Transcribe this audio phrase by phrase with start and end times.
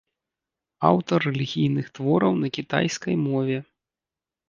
[0.89, 3.57] Аўтар рэлігійных твораў на кітайскай мове.